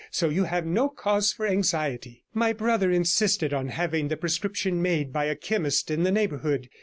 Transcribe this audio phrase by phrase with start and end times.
[0.09, 5.09] So you have no cause for anxiety.' My brother insisted on having the prescription made
[5.09, 6.69] up by a chemist in the neighbourhood.